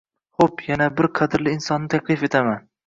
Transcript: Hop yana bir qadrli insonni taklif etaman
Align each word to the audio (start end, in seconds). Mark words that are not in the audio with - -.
Hop 0.43 0.63
yana 0.69 0.87
bir 1.01 1.11
qadrli 1.21 1.57
insonni 1.59 1.95
taklif 1.97 2.29
etaman 2.31 2.69